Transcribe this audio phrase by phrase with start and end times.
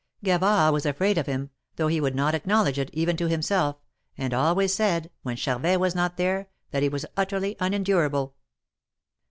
[0.23, 3.75] Gavard was afraid of him, though he would not acknowledge it, even to himself,
[4.17, 8.33] and always said, when Charvet was not there, that he was utterly unendurable.